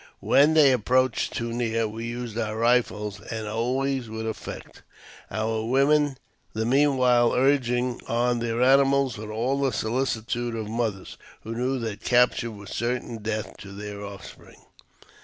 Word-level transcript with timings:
When 0.19 0.55
they 0.55 0.71
approached 0.71 1.33
too 1.33 1.53
near, 1.53 1.87
we 1.87 2.05
used 2.05 2.35
our 2.35 2.57
rifles, 2.57 3.19
and 3.29 3.47
always 3.47 4.09
with 4.09 4.27
effect; 4.27 4.81
our 5.29 5.63
women 5.63 6.17
the 6.53 6.65
meanwhile 6.65 7.33
urging 7.33 8.01
on 8.07 8.39
their 8.39 8.63
animals 8.63 9.19
with 9.19 9.29
all 9.29 9.61
the 9.61 9.71
solicitude 9.71 10.55
of 10.55 10.67
mothers, 10.67 11.19
who 11.43 11.53
knew 11.53 11.77
that 11.77 12.01
capture 12.03 12.49
was 12.49 12.71
certain 12.71 13.17
death 13.17 13.55
to 13.57 13.71
their 13.73 14.03
offspring. 14.03 14.57